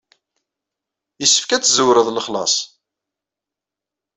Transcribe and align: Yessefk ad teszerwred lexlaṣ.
Yessefk 1.19 1.49
ad 1.51 1.63
teszerwred 1.63 2.07
lexlaṣ. 2.11 2.55